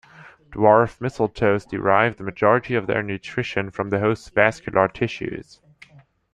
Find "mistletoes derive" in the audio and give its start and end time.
0.99-2.17